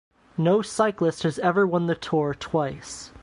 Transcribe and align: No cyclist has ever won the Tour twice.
No 0.35 0.63
cyclist 0.63 1.21
has 1.21 1.37
ever 1.37 1.67
won 1.67 1.85
the 1.85 1.93
Tour 1.93 2.33
twice. 2.33 3.11